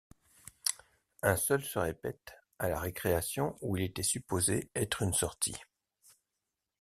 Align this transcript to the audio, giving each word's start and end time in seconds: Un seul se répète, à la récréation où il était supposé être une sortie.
Un 1.21 1.35
seul 1.37 1.61
se 1.63 1.77
répète, 1.77 2.33
à 2.57 2.69
la 2.69 2.79
récréation 2.79 3.55
où 3.61 3.77
il 3.77 3.83
était 3.83 4.01
supposé 4.01 4.71
être 4.73 5.03
une 5.03 5.13
sortie. 5.13 5.55